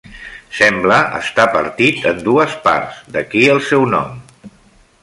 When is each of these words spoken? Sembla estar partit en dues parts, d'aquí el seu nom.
Sembla 0.59 0.97
estar 1.17 1.45
partit 1.57 2.09
en 2.13 2.25
dues 2.29 2.57
parts, 2.65 3.05
d'aquí 3.17 3.47
el 3.57 3.63
seu 3.71 3.87
nom. 3.97 4.21